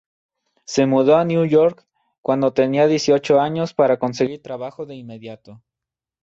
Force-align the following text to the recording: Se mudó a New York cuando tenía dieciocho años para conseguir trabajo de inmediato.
Se 0.65 0.87
mudó 0.87 1.15
a 1.17 1.25
New 1.25 1.45
York 1.45 1.85
cuando 2.23 2.53
tenía 2.53 2.87
dieciocho 2.87 3.39
años 3.39 3.75
para 3.75 3.99
conseguir 3.99 4.41
trabajo 4.41 4.87
de 4.87 4.95
inmediato. 4.95 5.61